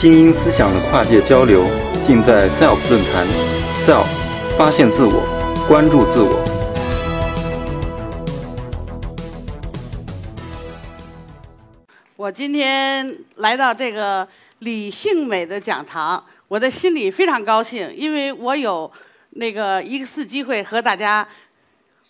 [0.00, 1.62] 精英思想的跨界交流，
[2.06, 3.26] 尽在 SELF 论坛。
[3.84, 4.06] SELF，
[4.56, 5.20] 发现自我，
[5.68, 6.42] 关注自我。
[12.16, 14.26] 我今天来到这个
[14.60, 18.90] 李性美的讲堂，我的心里非常高兴，因为我有
[19.32, 21.28] 那个一次机会和大家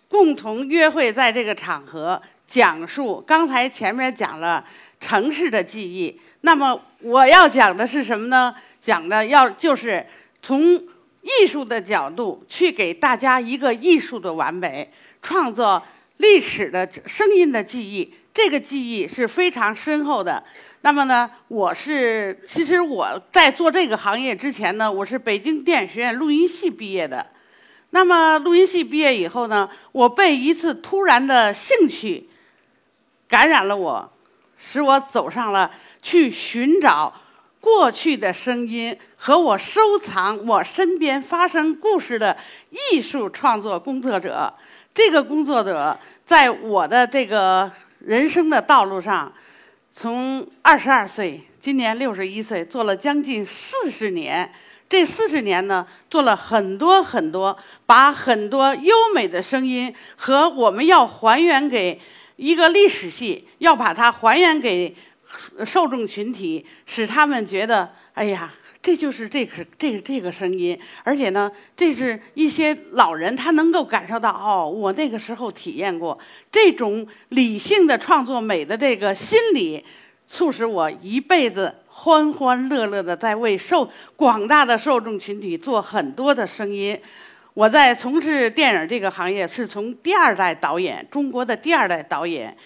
[0.06, 3.20] 共同约会，在这个场合讲述。
[3.26, 4.64] 刚才前面讲了
[5.00, 6.20] 城市的记忆。
[6.42, 8.54] 那么我要讲的是什么呢？
[8.80, 10.04] 讲的要就是
[10.40, 10.74] 从
[11.22, 14.90] 艺术的角度去给大家一个艺术的完美，
[15.22, 15.82] 创作
[16.18, 18.14] 历史的声音的记忆。
[18.32, 20.42] 这个记忆是非常深厚的。
[20.82, 27.26] 那么呢，我是其实我在做这个行业之前呢，我是北京电影学院录音系毕业的。
[27.90, 32.28] 那么录音系毕业以后呢，我被一次突然的兴趣
[33.28, 34.12] 感染了我，
[34.58, 35.70] 使我走上了。
[36.02, 37.12] 去寻找
[37.60, 42.34] 过去的声音和我收藏我身边发生故事的
[42.90, 44.52] 艺术创作工作者。
[44.94, 49.30] 这个工作者在我的这个人生的道路上，
[49.92, 54.50] 从二十二岁，今年六十一岁，做了将近四十年。
[54.88, 62.00] 这四十年呢，做了很多很多，把很多优美的声音和我们要还原给
[62.36, 64.96] 一个历史系，要把它还原给。
[65.64, 76.18] 受众群体使他们觉得，哎呀，这就是这个这个这个声音，而且呢，这是一些老人他能够感受到，哦，我那个时候体验过
[76.50, 79.84] 这种理性的创作美的这个心理，
[80.26, 86.98] 促使我一辈子欢欢乐乐的在为受广大的受众群体做很多的声音。
[87.52, 92.56] 我在从事电影这个行业，是从第二代导演，中国的第二代导演，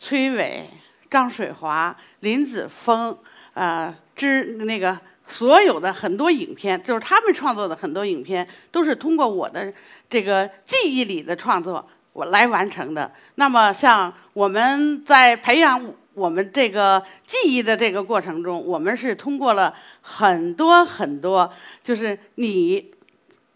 [0.00, 0.64] 崔伟。
[1.12, 3.14] 张水华、林子峰，
[3.52, 9.70] 呃，之那个所有的很多影片，就是他们创作的很多影片，都是通过我的
[10.08, 13.12] 这个记忆里的创作我来完成的。
[13.34, 21.52] 那么，像我们在培养我们这个记忆的这个过程中，我们是通过了很多很多，
[21.84, 22.90] 就是你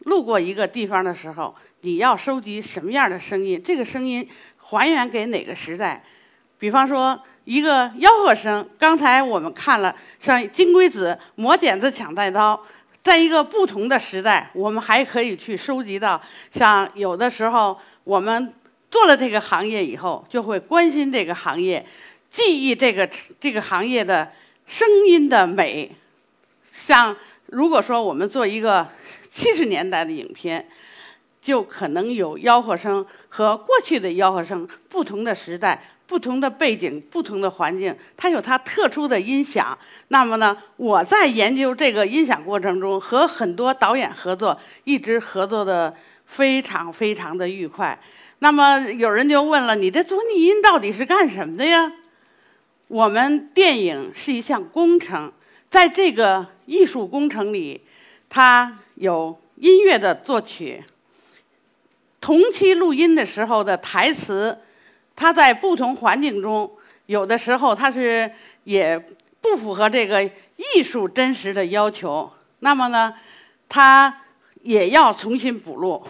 [0.01, 3.59] 路过一个地方的时候，你要收集什么样的声音？
[3.65, 4.29] 这个声音
[4.59, 6.05] 还原给哪个时代？
[6.59, 7.19] 比方说。
[7.47, 12.61] 一个吆喝声，刚才我们看了像金龟子磨剪子抢带刀，
[13.05, 16.21] 在一个不同的时代，我们还可以去收集到，
[16.51, 18.53] 像有的时候我们
[18.91, 21.87] 做了这个行业以后，就会关心这个行业，
[22.29, 23.09] 记忆这个
[23.39, 24.33] 这个行业的
[24.67, 25.89] 声音的美。
[26.73, 28.85] 像如果说我们做一个
[29.31, 30.69] 七十年代的影片，
[31.41, 35.81] 就可能有吆喝声和过去的吆喝声不同的时代。
[36.07, 39.77] 不同的背景、不同的环境，它有它特殊的音响。
[40.09, 45.93] 那么呢，我在研究这个音响过程中，和很多导演合作，一直合作的
[46.25, 47.99] 非常非常的愉快。
[48.39, 51.93] 那么有人就问了：“你这做逆音到底是干什么的呀？”
[52.87, 55.33] 我们电影是一项工程，
[55.69, 57.81] 在这个艺术工程里，
[58.29, 60.85] 它有音乐的作曲，
[62.21, 64.57] 同期录音的时候的台词。
[65.17, 66.71] 它在不同环境中，
[67.07, 68.31] 有的时候它是
[68.65, 69.03] 也
[69.41, 72.31] 不符合这个艺术真实的要求。
[72.59, 73.15] 那么呢，
[73.67, 74.15] 它
[74.61, 76.05] 也要重新补录。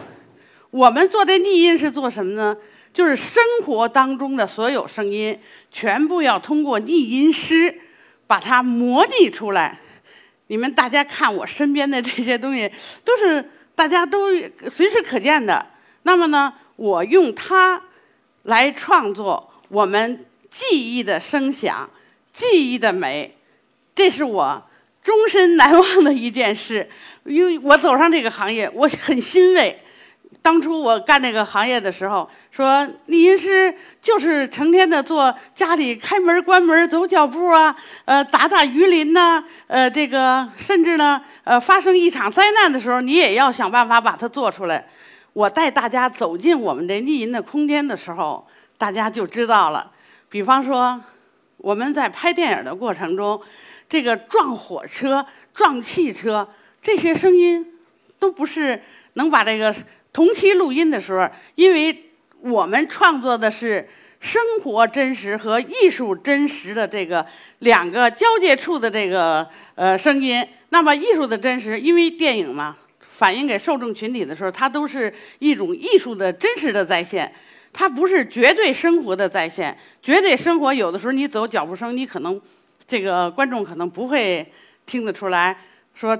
[0.69, 2.57] 我们做这逆音是做什么呢？
[2.93, 5.39] 就是生活当中的所有声音，
[5.71, 7.73] 全部要通过逆音师
[8.27, 9.79] 把它模拟出来。
[10.47, 12.69] 你们大家看我身边的这些东西，
[13.05, 14.27] 都是大家都
[14.69, 15.65] 随时可见的。
[16.03, 17.81] 那么呢，我用它。
[18.47, 20.65] 来创作我们记
[20.97, 21.89] 忆的声响，
[22.31, 23.35] 记忆的美，
[23.93, 24.63] 这是我
[25.03, 26.89] 终身难忘的一件事。
[27.25, 29.77] 因为我走上这个行业，我很欣慰。
[30.41, 37.75] 当初我干这个行业的时候，说逆音师就是成天的做家里开门关门走脚步啊，
[38.05, 44.87] 呃，打打鱼鳞呐，呃，这个甚至呢，呃，发生一场灾难的时候，你也要想办法把它做出来。
[45.37, 48.43] 我带大家走进我们这逆音的空间的时候，
[48.75, 49.91] 大家就知道了。
[50.29, 50.99] 比方说，
[51.57, 53.39] 我们在拍电影的过程中，
[53.87, 55.23] 这个撞火车、
[55.53, 56.49] 撞汽车
[56.81, 57.63] 这些声音，
[58.17, 58.81] 都不是
[59.13, 59.71] 能把这个
[60.11, 62.09] 同期录音的时候，因为
[62.41, 63.87] 我们创作的是
[64.19, 67.23] 生活真实和艺术真实的这个
[67.59, 70.43] 两个交界处的这个呃声音。
[70.69, 72.75] 那么艺术的真实，因为电影嘛。
[73.17, 77.33] 反映给受众群体的时候，它都是一种艺术的真实的再现，
[77.73, 79.75] 它不是绝对生活的再现。
[80.03, 82.39] 绝对生活有的时候你走脚步声，你可能
[82.87, 84.45] 这个观众可能不会
[84.85, 85.57] 听得出来，
[85.95, 86.15] 说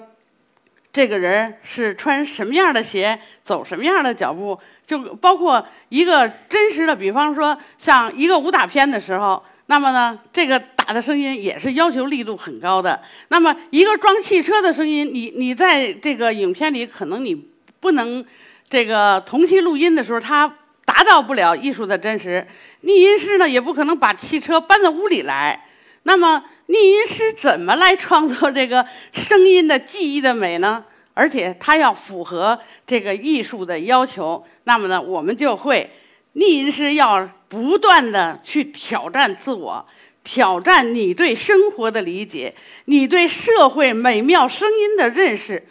[0.91, 10.59] 这个人是穿什么样的鞋，走什么样的脚步，就包括一个真实的，比方说像一个武打片的时候，那么呢，这个
[10.93, 13.01] 的声音也是要求力度很高的。
[13.29, 17.35] 那么一个装汽车的声音，你你在这个影片里可能你
[17.79, 18.23] 不能
[18.69, 20.51] 这个同期录音的时候，它
[20.85, 22.45] 达到不了艺术的真实。
[22.81, 25.65] 逆音师呢，也不可能把汽车搬到屋里来。
[26.03, 30.83] 那么逆音师怎么来创作这个声音的记忆的美呢？
[31.13, 34.45] 而且它要符合这个艺术的要求。
[34.65, 35.89] 那么呢，我们就会
[36.33, 39.85] 逆音师要不断的去挑战自我，
[40.27, 42.53] 挑战你对生活的理解，
[42.83, 45.65] 你对社会美妙声音的认识，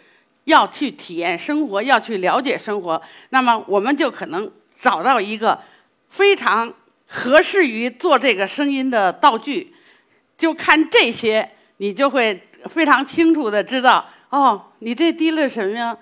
[0.45, 3.03] 要去体验生活，要去了解生活。
[3.29, 4.51] 那么我们就可能
[4.81, 5.61] 找到一个
[6.09, 6.73] 非常
[7.07, 9.75] 合适于做这个声音的道具。
[10.39, 15.95] 就看这些，你就会非常清楚的知道，哦，你这滴了什么呀？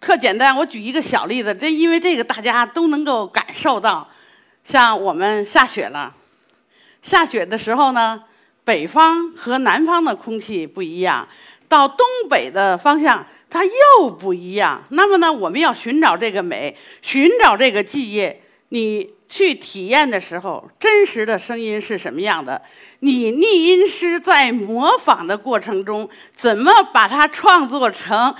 [0.00, 4.08] 特简单，我举一个小例子，这因为这个大家都能够感受到，
[4.64, 6.14] 像我们下雪了，
[7.04, 8.24] 下雪的时候呢，
[8.64, 11.28] 北方和南方的空气不一样，
[11.68, 14.82] 到东北的方向它又不一样。
[14.88, 18.32] 那么呢，我们要寻找这个美，寻找这个记忆，
[18.70, 19.14] 你。
[19.26, 22.60] 去体验的时候，真实的声音是什么样的？
[23.00, 28.32] 你逆音师在模仿的过程中，怎么把它创作成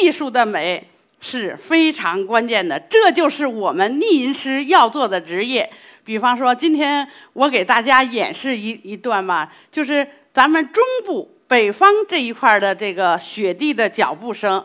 [0.00, 0.88] 艺术的美
[1.20, 2.80] 是非常关键的。
[2.80, 5.70] 这就是我们逆音师要做的职业。
[6.08, 14.64] 比方说，今天我给大家演示一一段吧，就是咱们中部北方这一块的这个雪地的脚步声。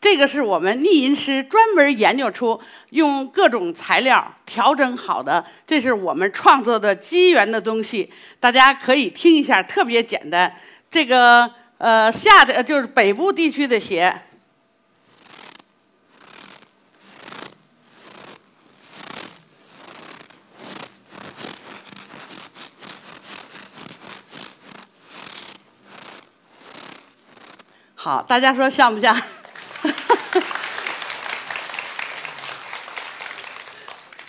[0.00, 2.60] 这个是我们逆音师专门研究出，
[2.90, 8.08] 用各种材料调整好的，这是我们创作的机缘的东西。
[8.38, 10.54] 大家可以听一下，特别简单。
[10.88, 14.16] 这个呃，下的就是北部地区的鞋。
[28.04, 29.16] 好，大家说像不像？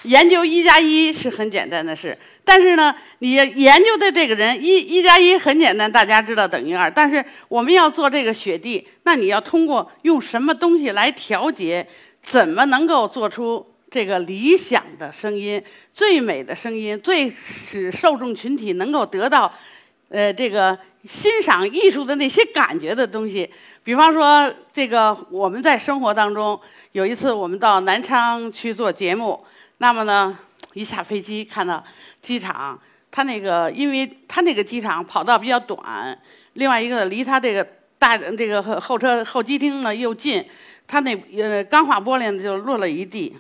[0.04, 6.90] 研究一加一是很简单的事，但是呢，你研究的这个人一一加一很简单，大家知道等于二。
[6.90, 11.86] 但是我们要做这个雪地，那你要通过用什么东西来调节，
[12.24, 15.62] 怎么能够做出这个理想的声音、
[15.94, 19.54] 最美的声音、最使受众群体能够得到，
[20.10, 23.50] 呃，这个欣赏艺术的那些感觉的东西。
[23.84, 26.60] 比方说，这个我们在生活当中
[26.94, 29.44] 有一次，我们到南昌去做节目。
[29.80, 30.38] 那么呢，
[30.74, 31.84] 一下飞机看到
[32.22, 32.80] 机场，
[33.12, 36.18] 它那个，因为它那个机场跑道比较短，
[36.54, 37.68] 另外一个离它这个
[38.00, 40.44] 大这个候车候机厅呢又近，
[40.88, 43.36] 它那呃钢化玻璃呢就落了一地。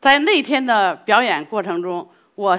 [0.00, 2.56] 在那天的表演过程中，我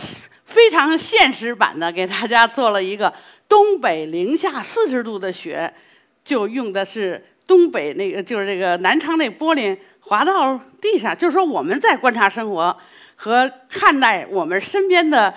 [0.49, 3.13] 非常现实版的给大家做了一个
[3.47, 5.73] 东北零下四十度的雪，
[6.25, 9.77] 就用的是东北那个就是这个南昌那玻璃。
[10.01, 12.75] 滑到地上，就是说我们在观察生活
[13.15, 15.31] 和看待我们身边的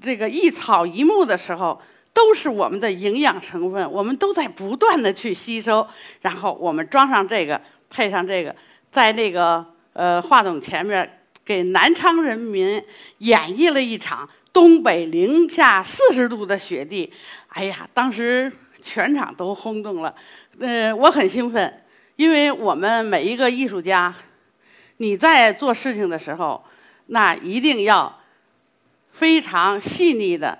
[0.00, 1.78] 这个一草一木的时候，
[2.14, 5.86] 都是我们的营养成分，我们都在不断的去吸收。
[6.22, 8.56] 然后我们装上这个，配上这个，
[8.90, 12.82] 在那个呃话筒前面给南昌人民
[13.18, 17.12] 演绎了一场东北零下四十度的雪地。
[17.48, 20.14] 哎呀，当时全场都轰动了，
[20.58, 21.82] 呃，我很兴奋。
[22.16, 24.14] 因为我们每一个艺术家，
[24.98, 26.64] 你在做事情的时候，
[27.06, 28.20] 那一定要
[29.10, 30.56] 非常细腻的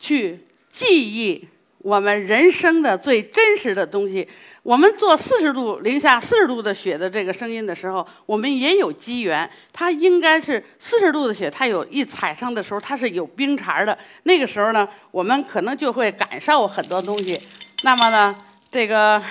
[0.00, 1.46] 去记忆
[1.84, 4.26] 我们人生的最真实的东西。
[4.62, 9.48] 我们做四十度零下四十度的雪的这个声音的时候，我们也有机缘。
[9.70, 13.96] 它应该是四十度的雪，它有一踩上的时候，它是有冰碴的。
[14.22, 17.38] 那个时候呢，我们可能就会感受很多东西。
[17.82, 18.34] 那么呢，
[18.70, 19.22] 这个。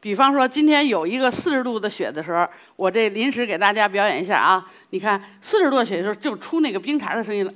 [0.00, 4.64] 比方说，今天有一个四十度的雪的时候，我这临时给大家表演一下啊！
[4.90, 7.50] 你看，四十度的雪的时候就出那个冰碴的声音了。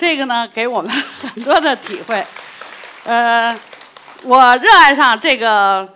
[0.00, 2.24] 这个呢，给我们很多的体会。
[3.04, 3.54] 呃，
[4.22, 5.86] 我热爱上这个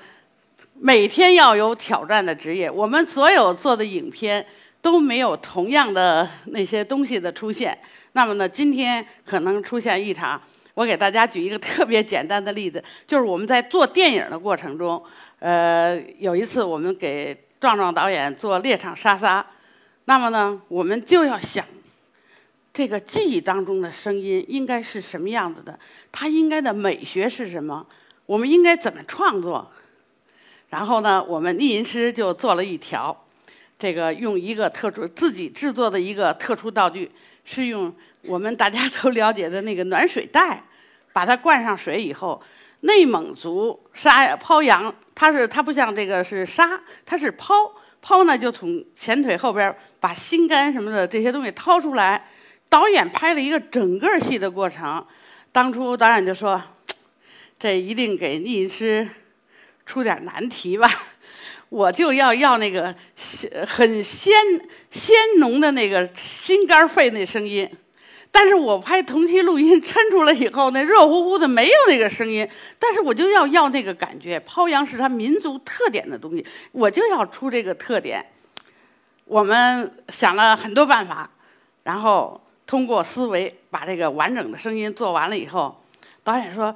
[0.75, 2.71] 每天要有挑战的职业。
[2.71, 4.47] 我们所有做的影片。
[4.85, 7.75] 都没有同样的那些东西的出现，
[8.13, 10.39] 那么呢，今天可能出现异常。
[10.75, 15.03] 我给大家举一个特别简单的例子，就是我们在做电影的过程中，
[15.39, 19.41] 呃，有一次我们给壮壮导演做《猎场沙沙》，
[20.05, 21.65] 那么呢，我们就要想，
[22.75, 25.79] 这个记忆当中的声音应该是什么样子的？
[26.11, 27.87] 它应该的美学是什么？
[28.27, 29.71] 我们应该怎么创作？
[30.71, 33.17] 然后呢，我们逆音师就做了一条，
[33.79, 37.09] 这个用一个特殊自己制作的一个特殊道具，
[37.45, 40.65] 是用我们大家都了解的那个暖水袋，
[41.13, 42.43] 把它灌上水以后，
[42.81, 47.55] 内蒙族杀抛羊，它是它不像这个是杀，它是抛
[48.03, 52.31] 抛呢，就从前腿后边把心肝什么的这些东西掏出来。
[52.75, 55.07] 导演拍了一个整个戏的过程，
[55.53, 56.61] 当初导演就说，
[57.57, 59.09] 这一定给逆师。
[59.87, 60.91] 出点难题吧，
[61.69, 62.93] 我就要要那个
[63.65, 64.35] 很鲜
[64.91, 67.71] 鲜浓的那个心肝肺那声音，
[68.33, 72.49] 但是我拍同期录音抻出来以后，那热乎乎的没有那个声音，
[72.81, 74.41] 但是我就要要那个感觉。
[74.41, 78.25] 抛羊是他民族特点的东西，我就要出这个特点。
[79.27, 81.31] 我们想了很多办法，
[81.85, 85.83] 然后通过思维把这个完整的声音做完了以后，
[86.23, 86.75] 导演说。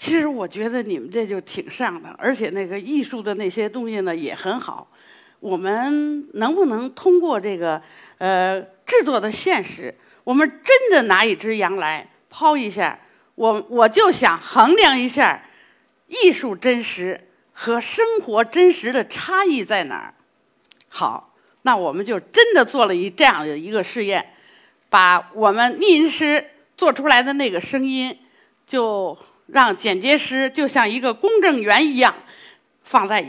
[0.00, 4.86] 其实我觉得你们这就挺像的，而且那个艺术的那些东西呢也很好。
[5.40, 7.82] 我们能不能通过这个
[8.18, 12.96] 呃制作的现实，我们真的拿一只羊来抛一下？
[13.34, 15.42] 我我就想衡量一下
[16.06, 17.20] 艺术真实
[17.52, 20.14] 和生活真实的差异在哪儿。
[20.88, 24.34] 好，那我们就真的做了一这样的一个试验，
[24.88, 26.44] 把我们逆音师
[26.76, 28.18] 做出来的那个声音
[28.66, 29.16] 就。
[29.50, 32.14] 让剪接师就像一个公证员一样，
[32.82, 33.24] 放在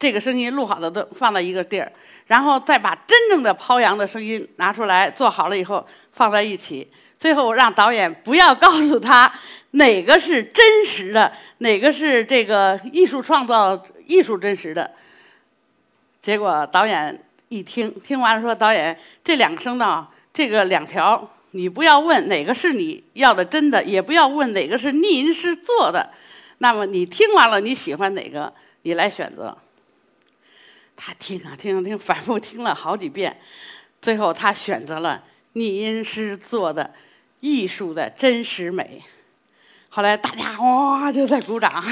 [0.00, 1.92] 这个声音录好的都放在一个地儿，
[2.26, 6.90] 然后再把真正的抛羊的声音拿出来做好了以后放在一起，
[7.20, 9.32] 最后让导演不要告诉他
[9.70, 14.90] 哪个是真实的，哪个是这个艺术创造艺术真实的。
[16.20, 17.16] 结果导演
[17.48, 26.08] 一听，听完了说：“导演，这两个声道，这个两条。”你不要问哪个是你要的真的，也不要问哪个是逆音师做的。
[26.58, 29.58] 那么你听完了，你喜欢哪个，你来选择。
[30.94, 33.36] 他听啊听啊听，反复听了好几遍，
[34.00, 36.94] 最后他选择了逆音师做的
[37.40, 39.02] 艺术的真实美。
[39.88, 41.82] 后来大家哇就在鼓掌。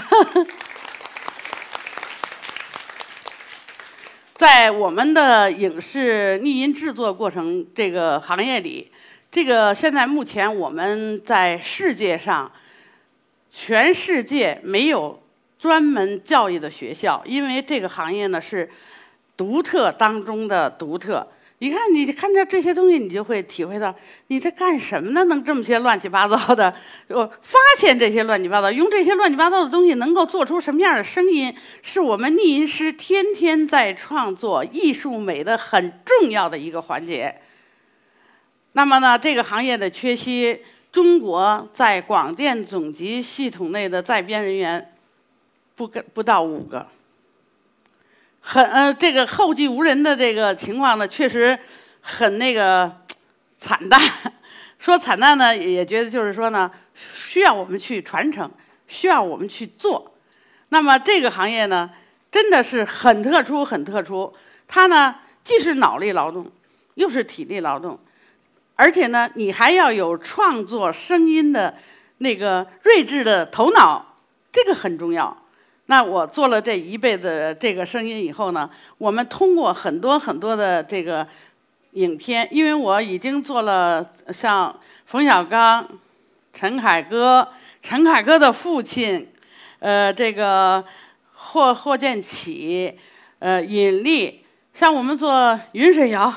[4.38, 8.88] 在我们的影视逆音制作过程这个行业里。
[9.32, 12.48] 这个现在目前我们在世界上，
[13.50, 15.20] 全世界没有
[15.58, 18.70] 专门教育的学校，因为这个行业呢是
[19.36, 21.26] 独特当中的独特。
[21.60, 23.92] 你看，你看着这些东西，你就会体会到，
[24.28, 25.24] 你这干什么呢？
[25.24, 26.72] 能这么些乱七八糟的？
[27.10, 37.34] 我发现这些乱七八糟，用这些乱七八糟的东西能够做出什么样的声音，是我们逆音师天天在创作艺术美的很重要的一个环节。
[38.72, 40.60] 那么呢，这个行业的缺席，
[40.92, 44.92] 中国在广电总局系统内的在编人员
[45.74, 46.86] 不不到五个，
[48.50, 51.58] 很呃，这个后继无人的这个情况呢，确实
[52.00, 52.90] 很那个
[53.58, 54.00] 惨淡。
[54.80, 56.70] 说惨淡呢，也觉得就是说呢，
[57.12, 58.50] 需要我们去传承，
[58.86, 60.14] 需要我们去做。
[60.70, 61.90] 那么这个行业呢，
[62.32, 64.34] 真的是很特殊，很特殊。
[64.66, 66.50] 它呢，既是脑力劳动，
[66.94, 68.00] 又是体力劳动。
[68.76, 71.76] 而且呢，你还要有创作声音的
[72.16, 74.16] 那个睿智的头脑，
[74.50, 75.36] 这个很重要。
[75.90, 78.68] 那我做了这一辈子这个声音以后呢，
[78.98, 81.26] 我们通过很多很多的这个
[81.92, 85.88] 影片，因为我已经做了像冯小刚、
[86.52, 87.48] 陈凯歌、
[87.82, 89.26] 陈凯歌的父亲，
[89.78, 90.84] 呃，这个
[91.32, 92.94] 霍霍建起，
[93.38, 96.32] 呃，尹力，像我们做云水谣，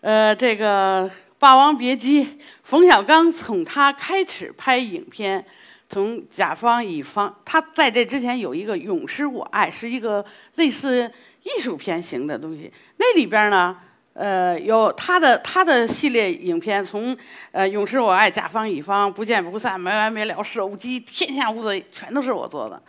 [0.00, 1.10] 呃，这个。
[1.42, 2.22] 《霸王别姬》，
[2.62, 5.42] 冯小刚从他开始拍影片，
[5.90, 11.10] 从甲方乙方，他在这之前有一个《永失我爱》，是一个类似
[11.42, 12.72] 艺术片型的东西。
[12.96, 13.76] 那里边呢，
[14.12, 17.16] 呃，有他的他的系列影片，从
[17.50, 22.80] 呃《永失我爱》、甲方乙方、不见不散、没完没了、手机、天下无贼，全都是我做的。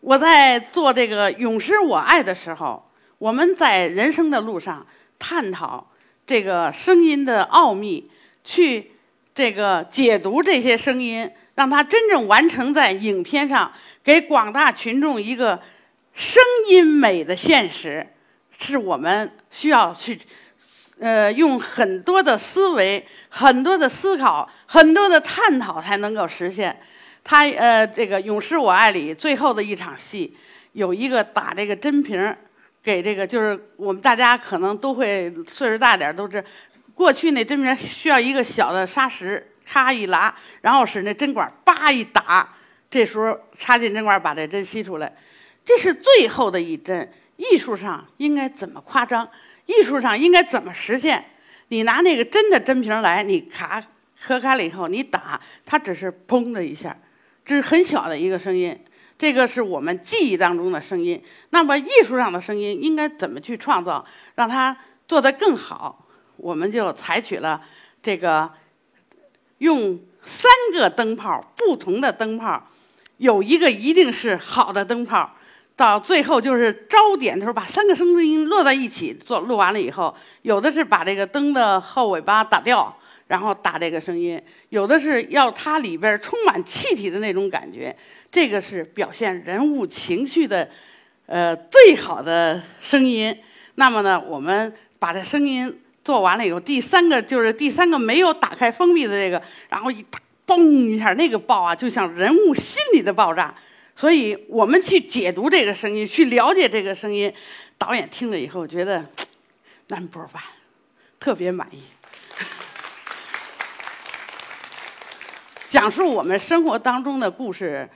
[0.00, 4.86] 我在做这个《永失我爱》的时候，我们在人生的路上
[5.18, 5.84] 探讨。
[6.24, 8.06] 这个声音的奥秘，
[8.44, 8.92] 去
[9.38, 15.56] 这个解读这些声音，让它真正完成在影片上，给广大群众一个
[16.12, 18.04] 声音美的现实，
[18.58, 20.18] 是我们需要去，
[20.98, 26.76] 呃，用很多的思维、很多的思考、很多的探讨才能够实现。
[27.22, 30.36] 他呃，这个《永失我爱》里最后的一场戏，
[30.72, 32.36] 有一个打这个真瓶儿
[32.82, 36.42] 给这个，就是我们大家可能都会岁数大点儿都知，
[36.98, 42.52] 过去那针片需要一个小的砂石，咔一拉，然后使那针管叭一打，
[42.90, 45.14] 这时候插进针管把这针吸出来，
[45.64, 47.08] 这是最后的一针。
[47.36, 49.30] 艺术上应该怎么夸张？
[49.66, 51.24] 艺术上应该怎么实现？
[51.68, 53.80] 你拿那个真的针瓶来，你卡
[54.20, 56.96] 磕开了以后，你打，它只是砰的一下，
[57.44, 58.76] 这是很小的一个声音。
[59.16, 61.22] 这个是我们记忆当中的声音。
[61.50, 64.76] 那么艺术上的声音应该怎么去创造，让它
[65.06, 66.04] 做得更好？
[66.38, 67.60] 我们就采取了
[68.02, 68.50] 这个
[69.58, 72.66] 用三个灯泡，不同的灯泡，
[73.18, 75.34] 有一个一定是好的灯泡。
[75.76, 82.92] 到最后就是招点的时候，把三个声音落在一起做录完了以后，有的是把这个灯的后尾巴打掉，
[83.28, 84.36] 然后打这个声音；
[84.70, 87.96] 有的是要它里边充满气体的那种感觉，
[88.28, 90.68] 这个是表现人物情绪的，
[91.26, 93.38] 呃，最好的声音。
[93.76, 103.54] 那么呢，我们把这声音做完了以后，第三个就是第三个没有打开封闭的这个，然后一打，嘣一下，那个爆啊，就像人物心里的爆炸。
[103.94, 107.30] 所以我们去解读这个声音，去了解这个声音，
[107.76, 109.04] 导演听了以后觉得
[109.88, 110.40] number one，
[111.20, 111.82] 特别满意。
[115.68, 117.86] 讲述我们生活当中的故事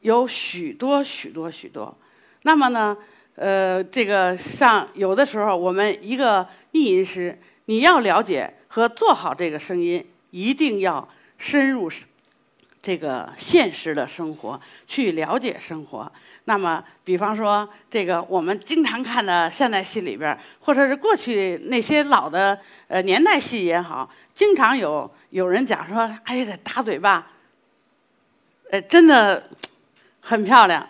[0.00, 1.96] 有许多许多许多。
[2.42, 2.96] 那么呢，
[3.36, 7.38] 呃，这个像有的时候我们一个译音师，
[7.70, 11.08] 你要了解和做好这个声音，一定要
[11.38, 11.88] 深入。
[12.82, 16.10] 这个现实的生活，去了解生活。
[16.46, 22.58] 那么，比方说，这个我们经常看的现代戏里边，或者是过去那些老的
[22.88, 27.30] 呃年代戏也好，经常有有人讲说：“哎呀，这打嘴巴，
[28.70, 29.48] 呃，真的
[30.18, 30.88] 很漂亮。”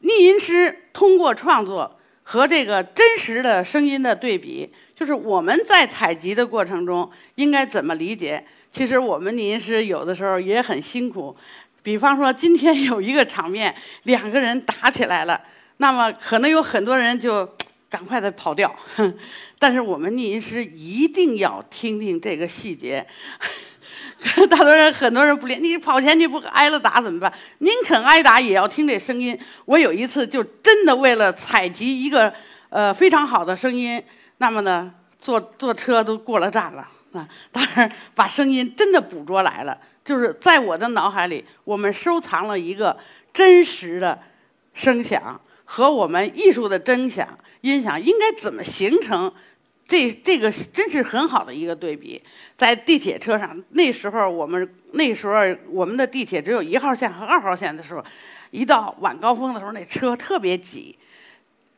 [0.00, 1.97] 逆音师通过创作
[2.30, 8.44] 和这个真实的声音的对比，就是我们在采集的过程中应该怎么理解？
[8.70, 11.34] 其实我们临时有的时候也很辛苦，
[11.82, 15.40] 比方说今天有一个场面，两个人打起来了，
[15.78, 17.48] 那么可能有很多人就
[17.88, 18.76] 赶快的跑掉，
[19.58, 23.06] 但是我们临时一定要听听这个细节。
[24.50, 27.32] 大多人很多人不练，你跑前去不挨了打怎么办？
[27.58, 29.38] 宁肯挨打也要听这声音。
[29.64, 32.32] 我有一次就真的为了采集一个
[32.68, 34.02] 呃非常好的声音，
[34.38, 36.86] 那么呢坐坐车都过了站了。
[37.12, 42.98] 啊，当然把声音真的捕捉来了，就是在我的脑海里，我们收藏了一个
[43.32, 44.18] 真实的
[44.74, 47.26] 声响和我们艺术的真响
[47.62, 49.32] 音响应该怎么形成？
[49.88, 52.22] 这这个真是很好的一个对比。
[52.56, 55.34] 在地铁车上，那时候我们那时候
[55.70, 58.04] 我们的地铁只有一号线和二号线的时候，
[58.50, 60.96] 一到晚高峰的时候，那车特别挤。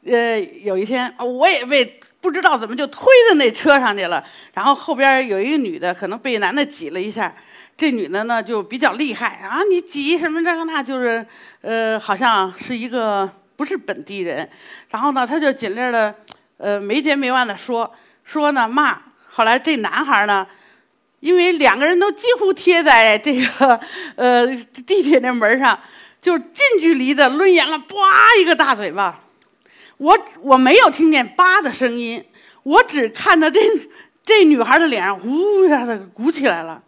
[0.03, 7.37] 呃，有一天我也被不知道怎么就推到那车上去了，然后后边有一个女的，可能被男的挤了一下，
[7.77, 11.25] 这女的呢就比较厉害啊，你挤什么这个那，就是
[11.61, 14.49] 呃，好像是一个不是本地人，
[14.89, 16.15] 然后呢，她就尽力的
[16.61, 17.91] 呃没结没完的说
[18.23, 18.99] 说呢骂，
[19.31, 20.47] 后来这男孩呢，
[21.21, 23.81] 因为两个人都几乎贴在这个
[24.17, 24.47] 呃
[24.87, 25.79] 地铁那门上，
[26.21, 27.97] 就近距离的抡圆了，叭
[28.39, 29.21] 一个大嘴巴。
[29.97, 32.25] 我我没有听见“叭”的声音，
[32.63, 33.61] 我只看到这
[34.25, 36.83] 这女孩的脸上呼一下子鼓起来了，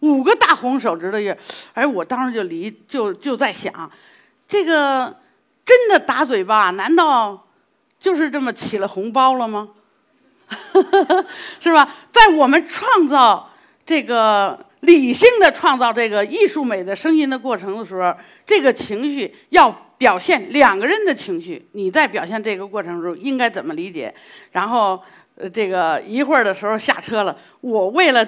[0.00, 1.32] 五个大红手指头印。
[1.74, 3.90] 哎，我当时就离就就在想，
[4.48, 5.16] 这个
[5.64, 7.45] 真的打嘴巴，难道
[8.06, 9.70] 就是这么起了红包了吗？
[11.58, 11.92] 是吧？
[12.12, 13.50] 在我们创造
[13.84, 18.14] 这个理性的创造这个艺术美的声音的过程的时候，
[18.46, 19.82] 这个情绪要。
[19.98, 24.14] 表现两个人的情绪，你在表现这个过程中应该怎么理解？
[24.52, 25.02] 然后，
[25.36, 28.22] 呃，这个一会儿的时候下车了，我为了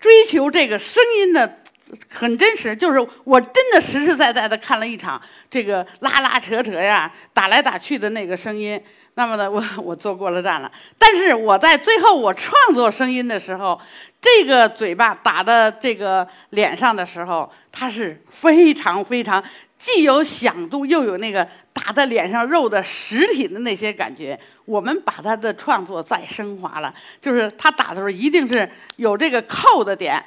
[0.00, 1.60] 追求这个声音的
[2.08, 5.20] 很真实，就是我真的实实在在的看了一场
[5.50, 8.80] 这个拉拉扯扯呀、打来打去的那个声音。
[9.14, 13.80] 那么呢， 我我坐过了站了，但是我在最后我创作声音的时候，
[14.20, 19.42] 这个嘴巴打的这个脸上的时候，它是非常非常。
[19.76, 24.36] 既有响度，又有那个打在脸上肉的实体的那些感觉。
[24.64, 30.20] 我们把他的创作再升华了，就是他打的时候一定是有这个扣的点，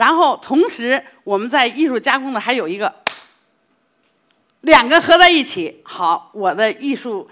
[0.00, 2.90] 然后同时我们在艺术加工的还有一个
[4.62, 5.82] 两个合在一起。
[5.84, 7.28] 好，我的艺术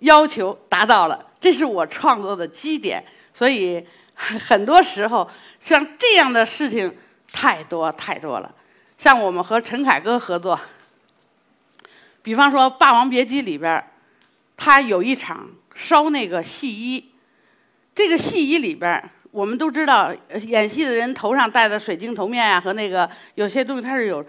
[0.00, 3.02] 要求达到了，这是我创作的基点。
[3.32, 3.82] 所以
[4.14, 5.26] 很多时候
[5.58, 6.94] 像这样的事情
[7.32, 8.54] 太多太多了。
[8.98, 10.60] 像我们和陈凯歌合作，
[12.22, 13.82] 比方说《霸王别姬》里边
[14.58, 17.10] 他有一场烧那个戏衣，
[17.94, 20.14] 这个戏衣里边，我们都知道，
[20.46, 24.24] 演戏的人头上戴的水晶头面啊、和那个有些东西它是有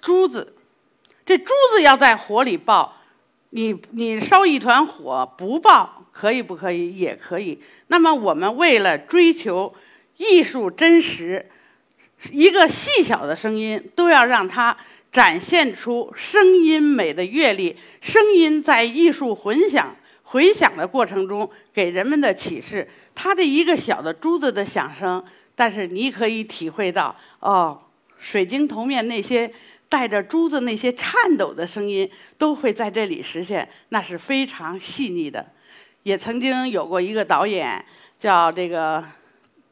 [0.00, 0.54] 珠子，
[1.26, 2.94] 这珠子要在火里爆，
[3.50, 6.96] 你你烧一团火不爆可以不可以？
[6.96, 7.60] 也可以。
[7.88, 9.74] 那么我们为了追求
[10.16, 11.50] 艺术真实，
[12.30, 14.76] 一个细小的声音都要让它
[15.10, 19.96] 展现出声音美的阅历，声音在艺术混响
[20.30, 22.86] 回响的过程中给人们的启示。
[23.14, 25.22] 它这一个小的珠子的响声，
[25.54, 27.80] 但是你可以体会到哦，
[28.18, 29.50] 水晶头面那些
[29.88, 35.44] 带着珠子那些颤抖的声音，都会在这里实现，那是非常细腻的。
[36.02, 37.82] 也曾经有过一个导演
[38.18, 39.02] 叫这个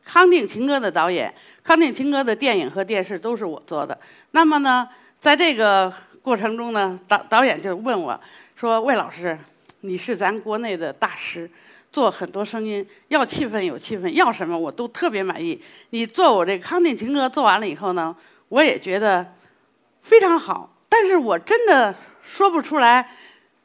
[0.05, 3.99] 康定情歌的导演，康定情歌的电影和电视都是我做的。
[4.31, 4.89] 那么呢，
[5.21, 5.93] 在这个
[6.23, 8.19] 过程中呢，导导演就问我
[8.55, 9.39] 说：“魏老师，
[9.87, 11.49] 你是咱国内的大师，
[11.93, 15.61] 做很多声音，要气氛有气氛，要什么我都特别满意。
[15.91, 18.15] 你做我这康定情歌做完了以后呢，
[18.49, 19.35] 我也觉得
[20.03, 23.09] 非常好，但是我真的说不出来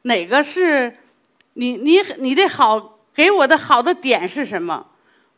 [0.02, 0.96] 哪个是
[1.54, 4.86] 你你你这好给我的好的点是什么？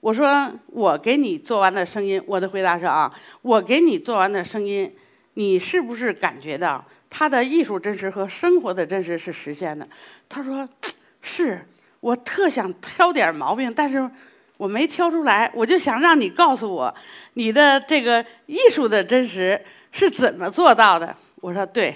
[0.01, 4.94] 我说我给你做完的声音，我的回答是啊，我给你做完的声音，
[5.33, 6.85] 你是不是感觉到
[7.16, 9.87] 他的艺术真实和生活的真实是实现的？
[10.29, 10.68] 他说
[11.22, 11.64] 是，
[12.00, 14.11] 我特想挑点毛病，但是
[14.57, 16.92] 我没挑出来，我就想让你告诉我，
[17.35, 21.16] 你的这个艺术的真实是怎么做到的？
[21.37, 21.94] 我说对，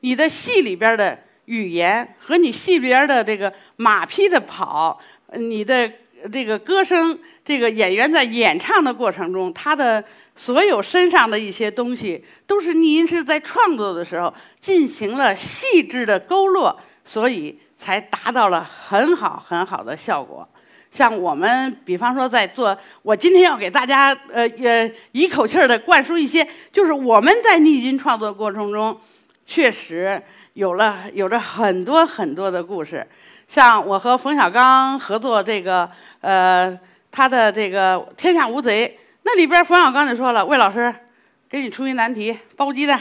[0.00, 4.98] 你的戏里边的语言和你戏里边的这个马匹的跑，
[5.34, 5.92] 你的
[6.32, 10.02] 这个歌声，这个演员在演唱的过程中，他的
[10.36, 20.46] 所有身上的一些东西，都是逆音师在创作的时候进行了细致的勾勒，所以才达到了很好很好的效果。
[20.90, 28.96] 像我们，比方说在做，我今天要给大家，呃呃，一口气儿的灌输一些，就是我们在逆音创作过程中，
[29.44, 33.04] 确实有了有着很多很多的故事。
[33.48, 36.78] 像我和冯小刚合作这个，呃，
[37.10, 40.94] 他的这个《天下无贼》，那里边冯小刚就说了：“魏老师，
[41.48, 43.00] 给你出一难题，包鸡蛋。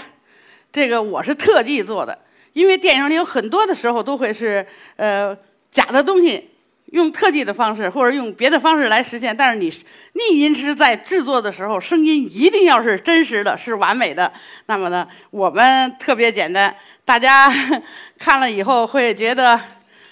[0.72, 2.18] 这个我是特技做的，
[2.54, 5.38] 因为电影里有很多的时候都会是呃
[5.70, 6.50] 假的东西，
[6.88, 9.36] 用特技的方式或者用别的方式来实现。
[9.36, 9.72] 但是你
[10.14, 14.32] 逆音师在制作的时候，声音一定要是真实的，是完美的。
[14.68, 17.52] 那么呢，我们特别简单，大家
[18.18, 19.60] 看了以后会觉得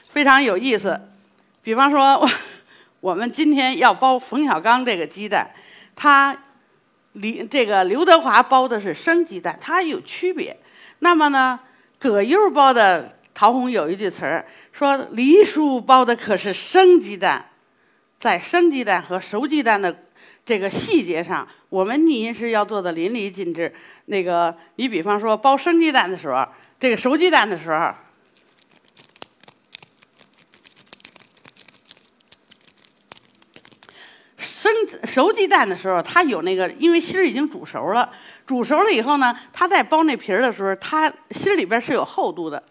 [0.09, 0.99] 非常有意思。
[1.63, 2.29] 比方说，我
[2.99, 5.49] 我们今天要包冯小刚这个鸡蛋，
[6.01, 6.35] 他
[7.11, 10.57] 李这个刘德华包的是生鸡蛋，它有区别。
[10.97, 11.59] 那么呢，
[11.99, 17.45] 葛优包的陶虹有一句词儿说：“黎叔包的可是生鸡蛋。”
[18.19, 19.95] 在生鸡蛋和熟鸡蛋的
[20.43, 23.71] 这个细节上，我们逆音师要做的淋漓尽致。
[24.05, 26.43] 那个，你比方说包生鸡蛋的时候，
[26.79, 27.93] 这个熟鸡蛋的时候，
[34.71, 38.11] 生熟鸡蛋的时候，它有那个，因为芯儿已经煮熟了，
[38.45, 42.61] 煮熟了以后呢，它在剥那皮儿的时候，它芯儿里边是有厚度的。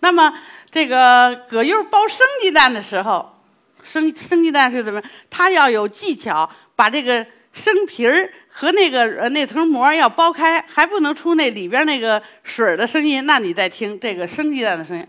[0.00, 0.32] 那么
[0.70, 3.38] 这个葛优包生鸡蛋的时候，
[3.82, 5.02] 生生鸡蛋是怎么？
[5.28, 13.26] 它要有技巧，把这个生皮儿和那个呃那层膜要剥开，还不能出那里边那个水的声音。
[13.26, 15.06] 那你再听这个生鸡蛋的声音。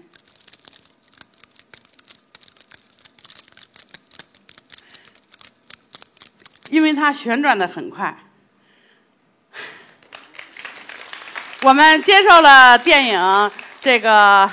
[6.71, 8.15] 因为它旋转的很快。
[11.63, 14.49] 我们接受了电影这个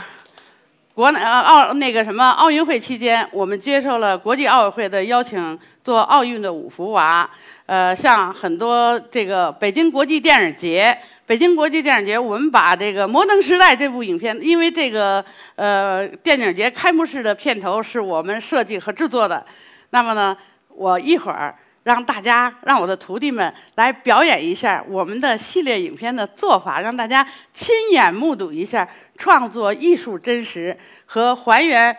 [0.92, 7.30] 国奥那个什么奥运会期间，我们接受了国际奥委会的邀请，做奥运的五福娃。
[7.66, 19.46] 呃，像很多这个北京国际电影节，北京国际电影节，我们把这个《摩登时代》这部影片，因为这个呃电影节开幕式的片头是我们设计和制作的，
[19.90, 20.36] 那么呢，
[20.68, 21.56] 我一会儿。
[21.88, 31.96] 让大家让我的徒弟们来表演一下我们的系列影片的做法，让大家亲眼目睹一下创作艺术真实和还原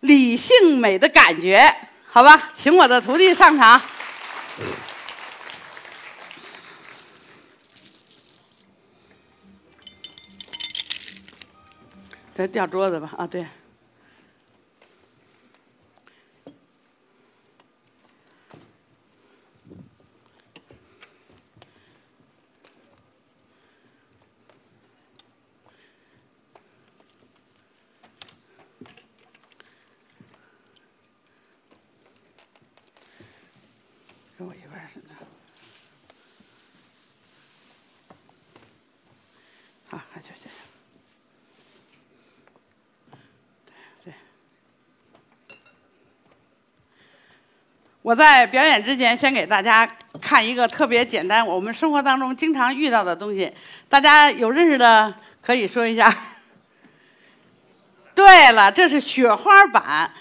[0.00, 1.70] 理性美的感觉，
[2.08, 2.48] 好吧？
[2.54, 3.78] 请我的徒弟上场。
[12.34, 13.12] 这掉桌子吧？
[13.18, 13.46] 啊，对。
[34.92, 35.08] 是的。
[39.88, 40.48] 好，就这。
[43.66, 43.72] 对
[44.04, 44.14] 对。
[48.02, 49.86] 我在表演之前，先给大家
[50.20, 53.52] 看一个特别简单，我们生活当中经常遇到的东西。
[53.88, 56.14] 大家有认识的可以说一下。
[58.14, 60.12] 对了，这是雪花板。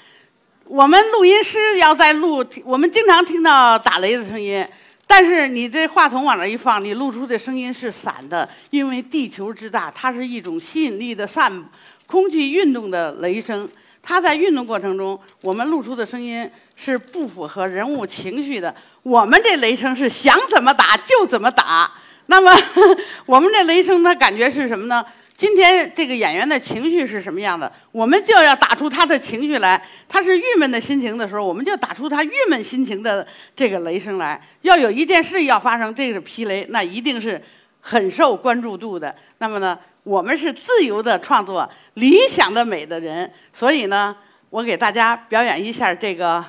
[0.76, 4.68] 我们录音师要在录，我们经常听到打雷的声音，
[5.08, 11.64] 但是你这话筒往那一放，你录出的声音是散的，因为地球之大，它是一种吸引力的散，
[12.08, 13.66] 空气运动的雷声，
[14.04, 18.76] 它在运动过程中，我们录出的声音是不符合人物情绪的。
[19.02, 21.90] 我们这雷声是想怎么打就怎么打，
[22.26, 22.54] 那么
[23.26, 25.06] 我们这雷声它感觉是什么呢？
[25.38, 27.70] 今天这个演员的情绪是什么样的？
[27.92, 29.82] 我们就要打出他的情绪来。
[30.08, 34.42] 他是郁闷的心情的时候，我们就打出他郁闷心情的这个雷声来。
[34.62, 37.42] 要有一件事要发生，这个霹雷，那一定是
[37.82, 39.14] 很受关注度的。
[39.40, 44.16] 那么呢，我们是自由的创作、理想的美的人，所以呢，
[44.50, 46.42] 我给大家表演一下这个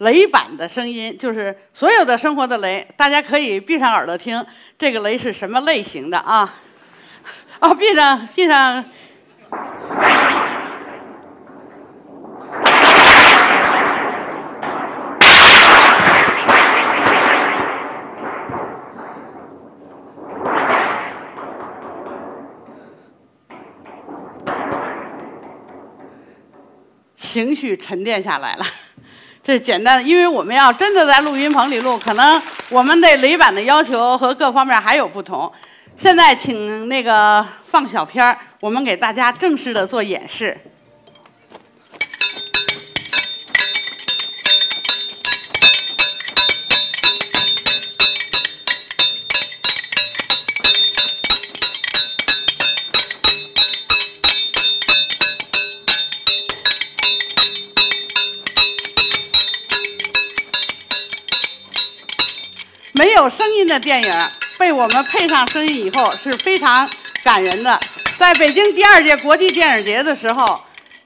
[0.00, 4.44] 雷板的声音，就是所有的生活的雷，大家可以闭上耳朵听，
[4.78, 6.60] 这个雷是什么类型的啊？
[7.60, 8.84] 哦，闭上，闭上。
[27.14, 28.64] 情绪沉淀下来了，
[29.40, 35.50] 这简单的，因为我们要真的在录音棚里录，可能我们对雷板的要求和各方面还有不同。
[36.00, 40.58] 现在请那个放小片儿，我们给大家正式的做演示。
[62.94, 64.39] 没有声音的电影。
[64.60, 66.86] 被我们配上声音以后是非常
[67.24, 67.80] 感人的。
[68.18, 70.62] 在北京第二届国际电影节的时候，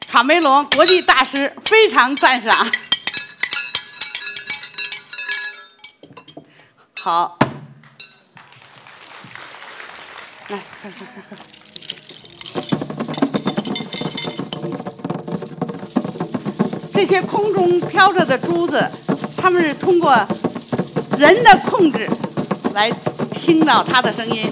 [0.09, 2.67] 卡梅隆国际大师非常赞赏。
[7.01, 7.39] 好，
[10.49, 10.59] 来，
[16.93, 18.91] 这些空中飘着的珠子，
[19.41, 20.13] 它们是通过
[21.17, 22.11] 人的控制
[22.75, 22.91] 来。
[23.45, 24.43] 听到他的声音，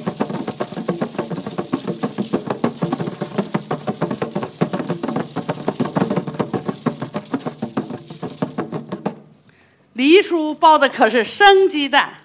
[9.95, 12.19] 黎叔包的可是生鸡蛋。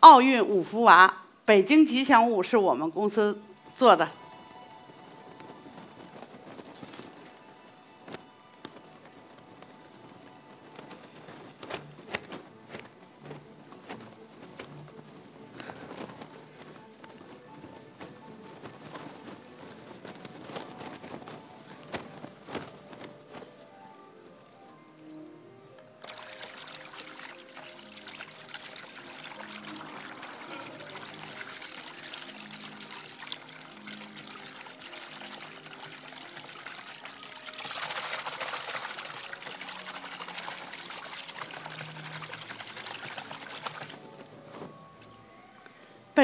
[0.00, 3.40] 奥运五福娃，北京吉祥物是我们公司
[3.78, 4.06] 做的。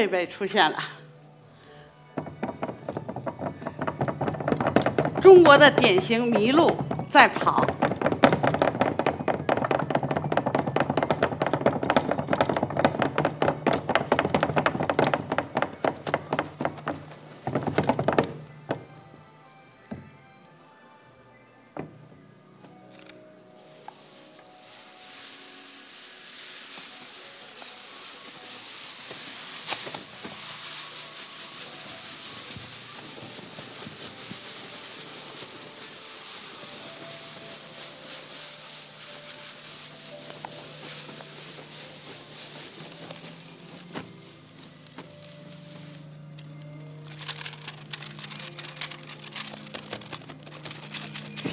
[0.00, 0.78] 贝贝出现了，
[5.20, 6.74] 中国的典型麋鹿
[7.10, 7.66] 在跑。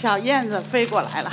[0.08, 1.30] 小燕子飞过来了。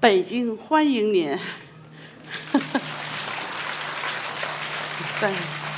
[0.00, 1.38] 北京欢迎您。
[5.20, 5.30] 对。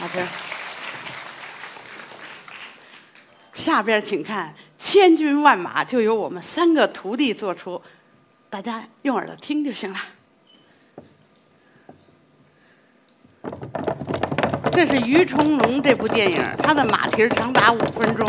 [0.00, 0.26] 好的，
[3.60, 7.78] 下边请看，千军万马就由我们三个徒弟做出，
[8.48, 9.98] 大家用耳朵听就行了。
[14.72, 18.26] 这是《于成龙》这部电影，他的马蹄长达五分钟。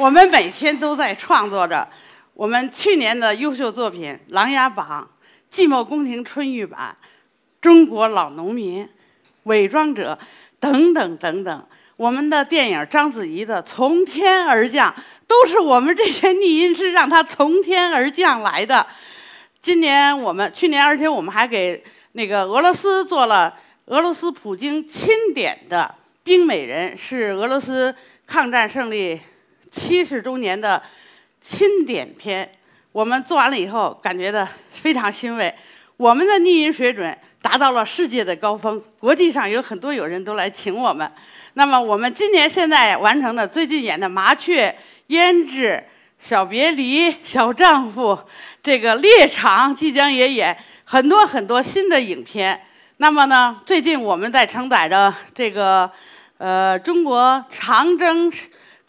[0.00, 1.86] 我们每天都在创作着
[2.32, 5.06] 我们去年的优秀作品《琅琊榜》
[5.54, 6.96] 《寂寞宫廷春玉版》
[7.60, 8.82] 《中国老农民》
[9.42, 10.18] 《伪装者》
[10.58, 11.66] 等等等等。
[11.98, 14.90] 我们的电影章子怡的《从天而降》
[15.26, 18.86] 都是我们这些逆音师让他从天而降来的。
[19.60, 23.54] 今年我们去年，而且我们还给那个俄罗斯做了
[23.84, 27.94] 俄罗斯普京钦点的《冰美人》，是俄罗斯
[28.26, 29.20] 抗战胜利。
[29.70, 30.82] 七十周年的
[31.40, 32.50] 钦点片，
[32.92, 35.54] 我们做完了以后，感觉到非常欣慰。
[35.96, 41.10] 我们的逆音水准达到了世界的高峰，国际上有很多友人都来请我们。
[41.54, 44.68] 那么，我们今年现在完成的，最近演的《麻雀》
[45.14, 45.68] 《胭脂》
[46.18, 48.12] 《小别离》《小丈夫》，
[48.62, 52.60] 这个《猎场》即将也演很多很多新的影片。
[52.96, 55.90] 那么呢，最近我们在承载着这个，
[56.38, 58.32] 呃，中国长征。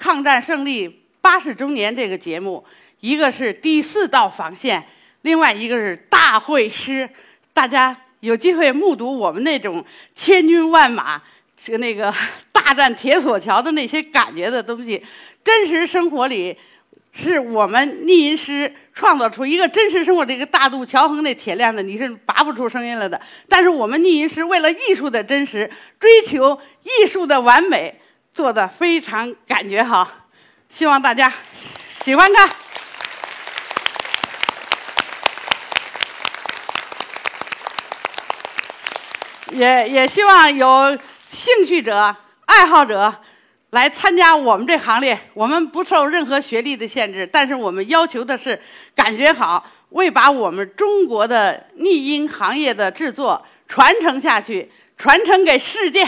[0.01, 2.65] 抗战胜利八十周年这个节目，
[3.01, 4.83] 一个是第四道防线，
[5.21, 7.07] 另外一个是大会师。
[7.53, 9.85] 大家有机会目睹我们那种
[10.15, 11.21] 千军万马，
[11.77, 12.11] 那个
[12.51, 15.05] 大战铁索桥的那些感觉的东西，
[15.43, 16.57] 真实生活里
[17.11, 23.21] 是我们逆音师创造出一个真实生活的一个大渡桥横那铁链子，你是拔不出声音来的。
[23.47, 27.93] 但是我们逆音师为了艺术的真实，追求艺术的完美。
[28.33, 30.09] 做的非常感觉好，
[30.69, 31.31] 希望大家
[32.03, 32.49] 喜欢它。
[39.53, 40.97] 也也希望有
[41.29, 42.15] 兴趣者、
[42.45, 43.13] 爱好者
[43.71, 45.19] 来参加我们这行列。
[45.33, 48.59] 我们不受任何学历的限制，但是我们要求的是
[48.95, 56.07] 感觉好，为把我们中国的逆音行业的制作传承下去，传承给世界。